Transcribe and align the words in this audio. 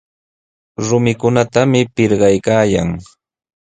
Rumikunatami 0.87 1.79
pirqaykaayan. 1.95 2.89